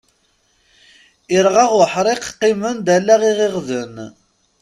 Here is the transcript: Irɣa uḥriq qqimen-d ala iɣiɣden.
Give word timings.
Irɣa 1.37 1.65
uḥriq 1.79 2.23
qqimen-d 2.33 2.87
ala 2.97 3.15
iɣiɣden. 3.31 3.95